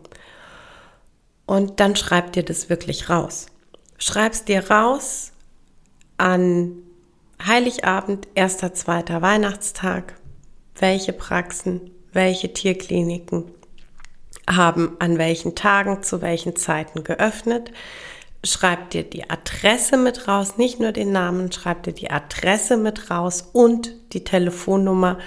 Und 1.44 1.80
dann 1.80 1.96
schreib 1.96 2.32
dir 2.32 2.42
das 2.42 2.70
wirklich 2.70 3.10
raus. 3.10 3.46
Schreib's 3.98 4.44
dir 4.44 4.70
raus 4.70 5.32
an 6.16 6.72
Heiligabend, 7.44 8.28
erster, 8.34 8.72
zweiter 8.72 9.20
Weihnachtstag, 9.20 10.14
welche 10.76 11.12
Praxen, 11.12 11.90
welche 12.12 12.52
Tierkliniken 12.52 13.50
haben 14.48 14.96
an 14.98 15.18
welchen 15.18 15.54
Tagen 15.54 16.02
zu 16.02 16.22
welchen 16.22 16.56
Zeiten 16.56 17.04
geöffnet. 17.04 17.70
Schreib 18.44 18.90
dir 18.90 19.04
die 19.04 19.30
Adresse 19.30 19.96
mit 19.96 20.26
raus, 20.26 20.58
nicht 20.58 20.80
nur 20.80 20.92
den 20.92 21.12
Namen, 21.12 21.52
schreib 21.52 21.84
dir 21.84 21.92
die 21.92 22.10
Adresse 22.10 22.76
mit 22.76 23.10
raus 23.10 23.50
und 23.52 23.94
die 24.12 24.24
Telefonnummer 24.24 25.18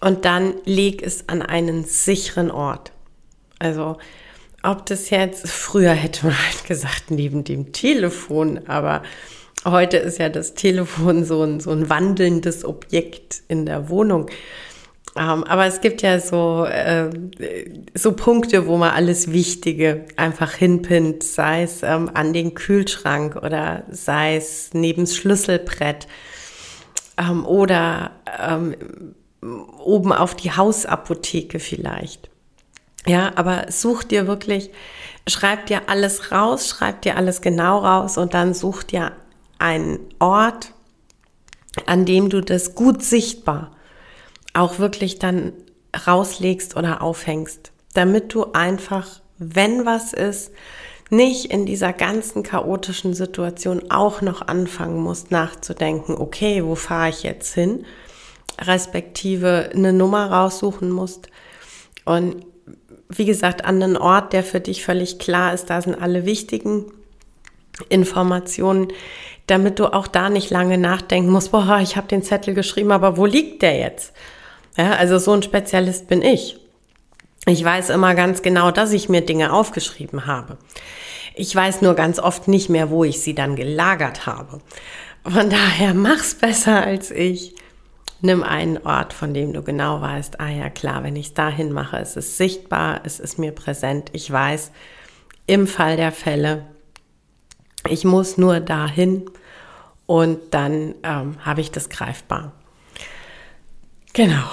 und 0.00 0.24
dann 0.24 0.54
leg 0.64 1.02
es 1.02 1.28
an 1.28 1.42
einen 1.42 1.84
sicheren 1.84 2.50
Ort. 2.50 2.92
Also 3.58 3.96
ob 4.62 4.86
das 4.86 5.10
jetzt, 5.10 5.48
früher 5.48 5.92
hätte 5.92 6.26
man 6.26 6.36
halt 6.36 6.64
gesagt, 6.64 7.10
neben 7.10 7.44
dem 7.44 7.72
Telefon, 7.72 8.68
aber 8.68 9.02
heute 9.64 9.96
ist 9.96 10.18
ja 10.18 10.28
das 10.28 10.54
Telefon 10.54 11.24
so 11.24 11.42
ein, 11.42 11.60
so 11.60 11.70
ein 11.70 11.88
wandelndes 11.88 12.64
Objekt 12.64 13.42
in 13.48 13.66
der 13.66 13.88
Wohnung. 13.88 14.26
Ähm, 15.18 15.42
aber 15.44 15.66
es 15.66 15.80
gibt 15.80 16.02
ja 16.02 16.20
so, 16.20 16.64
äh, 16.64 17.10
so 17.94 18.12
Punkte, 18.12 18.68
wo 18.68 18.76
man 18.76 18.90
alles 18.92 19.32
Wichtige 19.32 20.04
einfach 20.16 20.52
hinpinnt, 20.52 21.24
sei 21.24 21.64
es 21.64 21.82
ähm, 21.82 22.08
an 22.14 22.32
den 22.32 22.54
Kühlschrank 22.54 23.34
oder 23.34 23.82
sei 23.90 24.36
es 24.36 24.70
neben 24.74 25.02
das 25.02 25.16
Schlüsselbrett 25.16 26.06
ähm, 27.18 27.44
oder 27.44 28.12
ähm, 28.40 28.76
oben 29.42 30.12
auf 30.12 30.36
die 30.36 30.52
Hausapotheke 30.52 31.58
vielleicht. 31.58 32.30
Ja, 33.04 33.32
aber 33.34 33.66
such 33.70 34.04
dir 34.04 34.28
wirklich, 34.28 34.70
schreib 35.26 35.66
dir 35.66 35.88
alles 35.88 36.30
raus, 36.30 36.68
schreib 36.68 37.02
dir 37.02 37.16
alles 37.16 37.40
genau 37.40 37.78
raus 37.78 38.18
und 38.18 38.34
dann 38.34 38.54
such 38.54 38.84
dir 38.84 39.12
einen 39.58 39.98
Ort, 40.20 40.74
an 41.86 42.04
dem 42.04 42.30
du 42.30 42.40
das 42.40 42.76
gut 42.76 43.02
sichtbar 43.02 43.72
auch 44.58 44.78
wirklich 44.78 45.18
dann 45.18 45.52
rauslegst 46.06 46.76
oder 46.76 47.02
aufhängst, 47.02 47.72
damit 47.94 48.34
du 48.34 48.52
einfach, 48.52 49.20
wenn 49.38 49.86
was 49.86 50.12
ist, 50.12 50.52
nicht 51.10 51.46
in 51.46 51.64
dieser 51.64 51.92
ganzen 51.92 52.42
chaotischen 52.42 53.14
Situation 53.14 53.90
auch 53.90 54.20
noch 54.20 54.46
anfangen 54.46 55.00
musst 55.00 55.30
nachzudenken, 55.30 56.14
okay, 56.14 56.62
wo 56.64 56.74
fahre 56.74 57.08
ich 57.08 57.22
jetzt 57.22 57.54
hin, 57.54 57.86
respektive 58.60 59.70
eine 59.74 59.92
Nummer 59.92 60.30
raussuchen 60.30 60.90
musst 60.90 61.28
und 62.04 62.44
wie 63.10 63.24
gesagt, 63.24 63.64
an 63.64 63.82
einen 63.82 63.96
Ort, 63.96 64.34
der 64.34 64.42
für 64.42 64.60
dich 64.60 64.84
völlig 64.84 65.18
klar 65.18 65.54
ist, 65.54 65.70
da 65.70 65.80
sind 65.80 65.94
alle 65.94 66.26
wichtigen 66.26 66.84
Informationen, 67.88 68.88
damit 69.46 69.78
du 69.78 69.86
auch 69.86 70.06
da 70.06 70.28
nicht 70.28 70.50
lange 70.50 70.76
nachdenken 70.76 71.30
musst, 71.30 71.52
boah, 71.52 71.80
ich 71.82 71.96
habe 71.96 72.08
den 72.08 72.22
Zettel 72.22 72.52
geschrieben, 72.52 72.92
aber 72.92 73.16
wo 73.16 73.24
liegt 73.24 73.62
der 73.62 73.78
jetzt? 73.78 74.12
Ja, 74.78 74.92
also 74.92 75.18
so 75.18 75.32
ein 75.32 75.42
Spezialist 75.42 76.06
bin 76.06 76.22
ich. 76.22 76.56
Ich 77.46 77.64
weiß 77.64 77.90
immer 77.90 78.14
ganz 78.14 78.42
genau, 78.42 78.70
dass 78.70 78.92
ich 78.92 79.08
mir 79.08 79.22
Dinge 79.22 79.52
aufgeschrieben 79.52 80.26
habe. 80.26 80.56
Ich 81.34 81.54
weiß 81.54 81.82
nur 81.82 81.94
ganz 81.94 82.18
oft 82.18 82.46
nicht 82.46 82.68
mehr, 82.68 82.90
wo 82.90 83.04
ich 83.04 83.20
sie 83.20 83.34
dann 83.34 83.56
gelagert 83.56 84.26
habe. 84.26 84.60
Von 85.24 85.50
daher 85.50 85.94
mach's 85.94 86.34
besser 86.34 86.84
als 86.84 87.10
ich. 87.10 87.54
Nimm 88.20 88.42
einen 88.42 88.78
Ort, 88.78 89.12
von 89.12 89.34
dem 89.34 89.52
du 89.52 89.62
genau 89.62 90.00
weißt, 90.00 90.40
ah 90.40 90.48
ja 90.48 90.70
klar, 90.70 91.04
wenn 91.04 91.16
ich 91.16 91.28
es 91.28 91.34
dahin 91.34 91.72
mache, 91.72 91.98
es 91.98 92.16
ist 92.16 92.36
sichtbar, 92.36 93.02
es 93.04 93.20
ist 93.20 93.38
mir 93.38 93.52
präsent. 93.52 94.10
Ich 94.12 94.30
weiß, 94.30 94.72
im 95.46 95.66
Fall 95.68 95.96
der 95.96 96.10
Fälle, 96.10 96.66
ich 97.88 98.04
muss 98.04 98.36
nur 98.36 98.58
dahin 98.58 99.30
und 100.06 100.38
dann 100.52 100.94
ähm, 101.04 101.36
habe 101.44 101.60
ich 101.60 101.70
das 101.70 101.88
greifbar. 101.88 102.52
Genau. 104.14 104.48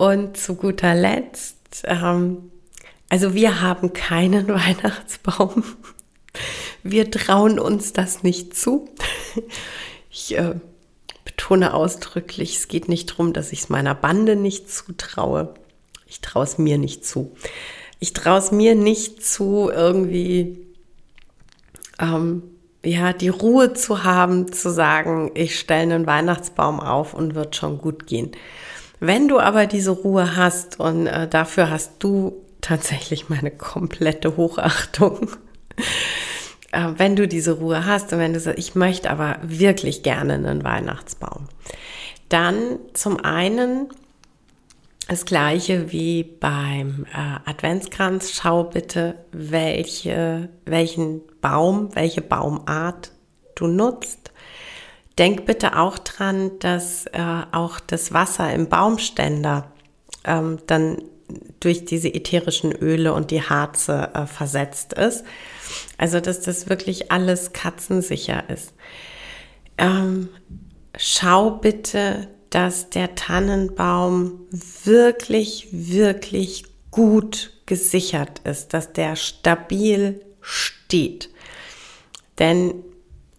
Und 0.00 0.38
zu 0.38 0.54
guter 0.54 0.94
Letzt, 0.94 1.82
ähm, 1.84 2.50
also 3.10 3.34
wir 3.34 3.60
haben 3.60 3.92
keinen 3.92 4.48
Weihnachtsbaum. 4.54 5.62
Wir 6.82 7.10
trauen 7.10 7.58
uns 7.58 7.92
das 7.92 8.22
nicht 8.22 8.56
zu. 8.56 8.88
Ich 10.10 10.38
äh, 10.38 10.54
betone 11.26 11.74
ausdrücklich, 11.74 12.56
es 12.56 12.68
geht 12.68 12.88
nicht 12.88 13.10
darum, 13.10 13.34
dass 13.34 13.52
ich 13.52 13.60
es 13.60 13.68
meiner 13.68 13.94
Bande 13.94 14.36
nicht 14.36 14.72
zutraue. 14.72 15.52
Ich 16.06 16.22
traue 16.22 16.44
es 16.44 16.56
mir 16.56 16.78
nicht 16.78 17.04
zu. 17.04 17.36
Ich 17.98 18.14
traue 18.14 18.38
es 18.38 18.52
mir 18.52 18.74
nicht 18.74 19.22
zu, 19.22 19.70
irgendwie 19.70 20.64
ähm, 21.98 22.42
ja, 22.82 23.12
die 23.12 23.28
Ruhe 23.28 23.74
zu 23.74 24.02
haben, 24.02 24.50
zu 24.50 24.70
sagen, 24.70 25.30
ich 25.34 25.60
stelle 25.60 25.94
einen 25.94 26.06
Weihnachtsbaum 26.06 26.80
auf 26.80 27.12
und 27.12 27.34
wird 27.34 27.54
schon 27.54 27.76
gut 27.76 28.06
gehen. 28.06 28.32
Wenn 29.00 29.28
du 29.28 29.40
aber 29.40 29.66
diese 29.66 29.92
Ruhe 29.92 30.36
hast 30.36 30.78
und 30.78 31.06
äh, 31.06 31.26
dafür 31.26 31.70
hast 31.70 31.94
du 32.00 32.34
tatsächlich 32.60 33.30
meine 33.30 33.50
komplette 33.50 34.36
Hochachtung, 34.36 35.30
äh, 36.72 36.88
wenn 36.96 37.16
du 37.16 37.26
diese 37.26 37.52
Ruhe 37.52 37.86
hast 37.86 38.12
und 38.12 38.18
wenn 38.18 38.34
du 38.34 38.40
sagst, 38.40 38.58
ich 38.58 38.74
möchte 38.74 39.10
aber 39.10 39.38
wirklich 39.42 40.02
gerne 40.02 40.34
einen 40.34 40.62
Weihnachtsbaum, 40.62 41.48
dann 42.28 42.78
zum 42.92 43.18
einen 43.18 43.88
das 45.08 45.24
gleiche 45.24 45.90
wie 45.90 46.22
beim 46.22 47.04
äh, 47.12 47.50
Adventskranz. 47.50 48.30
Schau 48.32 48.64
bitte, 48.64 49.16
welche, 49.32 50.50
welchen 50.66 51.22
Baum, 51.40 51.88
welche 51.96 52.20
Baumart 52.20 53.10
du 53.56 53.66
nutzt. 53.66 54.29
Denk 55.20 55.44
bitte 55.44 55.76
auch 55.78 55.98
dran, 55.98 56.58
dass 56.60 57.04
äh, 57.06 57.42
auch 57.52 57.78
das 57.78 58.14
Wasser 58.14 58.52
im 58.54 58.70
Baumständer 58.70 59.70
ähm, 60.24 60.58
dann 60.66 61.02
durch 61.60 61.84
diese 61.84 62.08
ätherischen 62.08 62.72
Öle 62.72 63.12
und 63.12 63.30
die 63.30 63.42
Harze 63.42 64.10
äh, 64.14 64.24
versetzt 64.24 64.94
ist. 64.94 65.24
Also, 65.98 66.20
dass 66.20 66.40
das 66.40 66.70
wirklich 66.70 67.12
alles 67.12 67.52
katzensicher 67.52 68.48
ist. 68.48 68.72
Ähm, 69.76 70.30
schau 70.96 71.50
bitte, 71.50 72.28
dass 72.48 72.88
der 72.88 73.14
Tannenbaum 73.14 74.46
wirklich, 74.84 75.68
wirklich 75.70 76.64
gut 76.90 77.52
gesichert 77.66 78.40
ist, 78.44 78.72
dass 78.72 78.94
der 78.94 79.16
stabil 79.16 80.24
steht. 80.40 81.28
Denn 82.38 82.72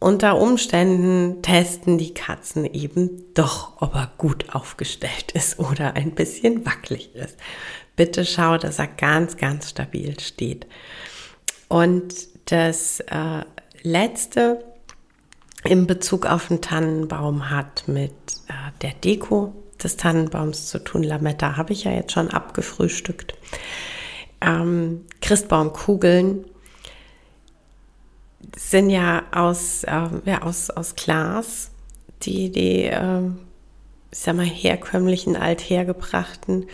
unter 0.02 0.42
Umständen 0.42 1.44
testen 1.44 2.00
die 2.00 2.14
Katzen 2.16 2.66
eben 2.66 3.34
doch, 3.36 3.80
ob 3.82 3.94
er 3.94 4.12
gut 4.18 4.54
aufgestellt 4.54 5.32
ist 5.34 5.60
oder 5.60 5.96
ein 5.96 6.12
bisschen 6.12 6.66
wackelig 6.66 7.14
ist. 7.14 7.38
Bitte 7.96 8.26
schau, 8.26 8.58
dass 8.58 8.80
er 8.80 8.88
ganz, 8.88 9.38
ganz 9.38 9.70
stabil 9.70 10.20
steht. 10.20 10.66
Und 11.68 12.16
das 12.46 13.00
äh, 13.02 13.46
letzte 13.84 14.66
in 15.64 15.86
Bezug 15.86 16.26
auf 16.26 16.48
den 16.48 16.62
Tannenbaum 16.62 17.52
hat 17.52 17.88
mit 17.88 18.12
äh, 18.48 18.54
der 18.82 18.94
Deko 18.94 19.54
des 19.84 19.98
Tannenbaums 19.98 20.68
zu 20.68 20.80
tun. 20.80 21.04
Lametta 21.04 21.58
habe 21.58 21.74
ich 21.74 21.84
ja 21.84 21.92
jetzt 21.92 22.14
schon 22.14 22.30
abgefrühstückt. 22.30 23.36
Ähm, 24.42 25.06
Christbaumkugeln 25.22 26.46
sind 28.56 28.90
ja 28.90 29.24
aus, 29.32 29.84
äh, 29.84 30.10
ja, 30.26 30.42
aus, 30.42 30.70
aus 30.70 30.96
Glas, 30.96 31.72
die, 32.24 32.52
die 32.52 32.84
äh, 32.84 33.22
ich 34.12 34.20
sag 34.20 34.36
mal, 34.36 34.46
herkömmlichen, 34.46 35.36
althergebrachten. 35.36 36.68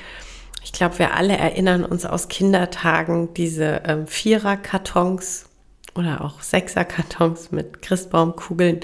Ich 0.64 0.74
glaube, 0.74 1.00
wir 1.00 1.14
alle 1.14 1.38
erinnern 1.38 1.86
uns 1.86 2.06
aus 2.06 2.28
Kindertagen 2.28 3.34
diese 3.36 3.84
ähm, 3.86 4.08
Vierer-Kartons 4.08 5.46
oder 5.96 6.24
auch 6.24 6.42
Sechser-Kartons 6.42 7.52
mit 7.52 7.82
Christbaumkugeln. 7.82 8.82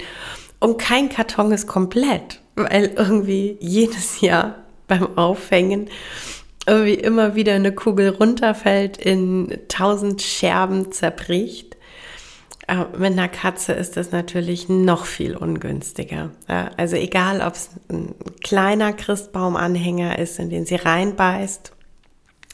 Und 0.60 0.78
kein 0.78 1.08
Karton 1.08 1.52
ist 1.52 1.66
komplett, 1.66 2.40
weil 2.54 2.86
irgendwie 2.96 3.58
jedes 3.60 4.20
Jahr 4.20 4.56
beim 4.86 5.16
Aufhängen 5.18 5.88
irgendwie 6.66 6.94
immer 6.94 7.34
wieder 7.34 7.54
eine 7.54 7.72
Kugel 7.72 8.08
runterfällt, 8.08 8.96
in 8.96 9.58
tausend 9.68 10.22
Scherben 10.22 10.92
zerbricht. 10.92 11.76
Mit 12.96 13.12
einer 13.12 13.28
Katze 13.28 13.72
ist 13.72 13.96
das 13.96 14.10
natürlich 14.10 14.68
noch 14.70 15.04
viel 15.04 15.36
ungünstiger. 15.36 16.30
Also 16.46 16.96
egal, 16.96 17.42
ob 17.42 17.54
es 17.54 17.70
ein 17.90 18.14
kleiner 18.42 18.94
Christbaumanhänger 18.94 20.18
ist, 20.18 20.38
in 20.38 20.48
den 20.48 20.64
sie 20.64 20.76
reinbeißt 20.76 21.72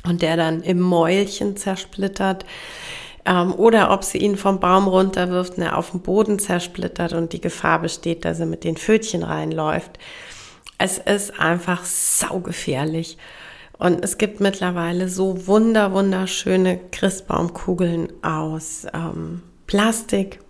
und 0.05 0.23
der 0.23 0.37
dann 0.37 0.62
im 0.62 0.81
Mäulchen 0.81 1.57
zersplittert, 1.57 2.44
ähm, 3.25 3.55
oder 3.55 3.90
ob 3.90 4.03
sie 4.05 4.18
ihn 4.18 4.37
vom 4.37 4.61
Baum 4.61 4.88
runterwirft 4.88 5.57
und 5.57 5.62
er 5.62 5.77
auf 5.77 5.90
dem 5.90 6.01
Boden 6.01 6.38
zersplittert 6.38 7.12
und 7.12 7.33
die 7.33 7.40
Gefahr 7.40 7.81
besteht, 7.81 8.25
dass 8.25 8.40
er 8.40 8.46
mit 8.46 8.64
den 8.64 8.77
Pfötchen 8.77 9.23
reinläuft. 9.23 9.99
Es 10.79 10.99
ist 10.99 11.38
einfach 11.38 11.85
saugefährlich. 11.85 13.18
Und 13.79 14.05
es 14.05 14.18
gibt 14.18 14.40
mittlerweile 14.40 15.09
so 15.09 15.46
wunder, 15.46 15.92
wunderschöne 15.92 16.81
Christbaumkugeln 16.90 18.12
aus 18.23 18.87
ähm, 18.92 19.42
Plastik, 19.70 20.40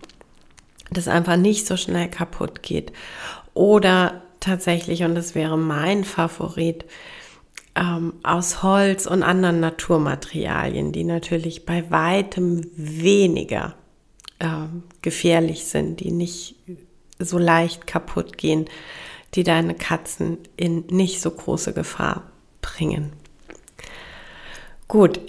das 0.91 1.07
einfach 1.07 1.37
nicht 1.37 1.67
so 1.67 1.77
schnell 1.77 2.09
kaputt 2.09 2.63
geht. 2.63 2.91
Oder 3.53 4.23
tatsächlich, 4.41 5.03
und 5.03 5.15
das 5.15 5.35
wäre 5.35 5.59
mein 5.59 6.05
Favorit, 6.05 6.87
ähm, 7.75 8.15
aus 8.23 8.63
Holz 8.63 9.05
und 9.05 9.23
anderen 9.23 9.61
Naturmaterialien, 9.61 10.93
die 10.93 11.05
natürlich 11.05 11.67
bei 11.67 11.91
weitem 11.91 12.63
weniger 12.77 13.75
äh, 14.39 14.47
gefährlich 15.03 15.67
sind, 15.67 16.01
die 16.01 16.13
nicht 16.13 16.55
so 17.19 17.37
leicht 17.37 17.87
kaputt 17.87 18.39
gehen, 18.39 18.71
die 19.35 19.45
deine 19.45 19.75
Katzen 19.75 20.39
in 20.57 20.87
nicht 20.87 21.21
so 21.21 21.31
große 21.31 21.75
Gefahr 21.75 22.23
bringen. 22.63 23.13
Gut, 24.89 25.21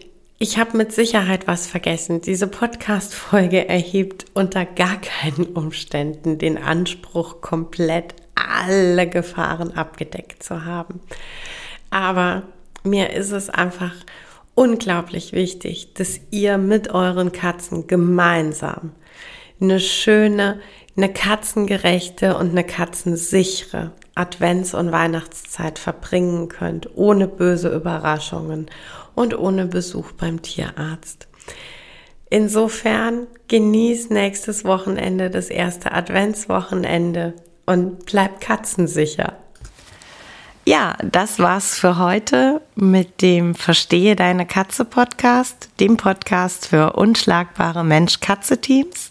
ich 0.42 0.58
habe 0.58 0.76
mit 0.76 0.92
Sicherheit 0.92 1.46
was 1.46 1.68
vergessen. 1.68 2.22
Diese 2.22 2.48
Podcast-Folge 2.48 3.70
erhebt 3.70 4.26
unter 4.34 4.66
gar 4.66 5.00
keinen 5.00 5.46
Umständen 5.46 6.40
den 6.40 6.58
Anspruch, 6.58 7.42
komplett 7.42 8.16
alle 8.34 9.08
Gefahren 9.08 9.78
abgedeckt 9.78 10.42
zu 10.42 10.66
haben. 10.66 11.00
Aber 11.92 12.42
mir 12.84 13.12
ist 13.12 13.30
es 13.30 13.52
einfach 13.52 13.94
unglaublich 14.56 15.34
wichtig, 15.34 15.94
dass 15.94 16.20
ihr 16.32 16.58
mit 16.58 16.90
euren 16.90 17.32
Katzen 17.32 17.86
gemeinsam 17.86 18.94
eine 19.62 19.80
schöne, 19.80 20.60
eine 20.98 21.14
katzengerechte 21.14 22.36
und 22.36 22.50
eine 22.50 22.64
katzensichere 22.64 23.92
Advents- 24.16 24.74
und 24.74 24.92
Weihnachtszeit 24.92 25.80
verbringen 25.80 26.50
könnt, 26.50 26.90
ohne 26.96 27.28
böse 27.28 27.70
Überraschungen 27.70 28.70
und 29.16 29.38
ohne 29.38 29.66
Besuch 29.66 30.12
beim 30.12 30.42
Tierarzt. 30.42 31.28
Insofern 32.30 33.28
genießt 33.48 34.12
nächstes 34.12 34.64
Wochenende 34.64 35.30
das 35.30 35.50
erste 35.50 35.92
Adventswochenende 35.92 37.34
und 37.66 38.06
bleibt 38.06 38.42
katzensicher. 38.42 39.38
Ja, 40.66 40.96
das 41.04 41.40
war's 41.40 41.78
für 41.78 41.98
heute 41.98 42.62
mit 42.76 43.22
dem 43.22 43.56
Verstehe 43.56 44.16
deine 44.16 44.46
Katze 44.46 44.86
Podcast, 44.86 45.70
dem 45.80 45.98
Podcast 45.98 46.68
für 46.68 46.94
unschlagbare 46.94 47.84
Mensch-Katze-Teams. 47.84 49.11